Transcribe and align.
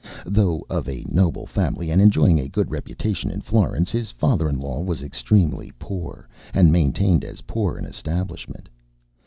Though 0.25 0.65
of 0.67 0.89
a 0.89 1.05
noble 1.09 1.45
family 1.45 1.91
and 1.91 2.01
enjoying 2.01 2.39
a 2.39 2.47
good 2.47 2.71
reputation 2.71 3.29
in 3.29 3.41
Florence, 3.41 3.91
his 3.91 4.09
father 4.09 4.49
in 4.49 4.57
law 4.59 4.81
was 4.81 5.03
extremely 5.03 5.71
poor, 5.77 6.27
and 6.55 6.71
maintained 6.71 7.23
as 7.23 7.41
poor 7.41 7.77
an 7.77 7.85
establishment. 7.85 8.67